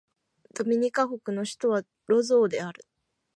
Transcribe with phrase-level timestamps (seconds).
[0.55, 2.85] ドミニカ国の首都はロゾーである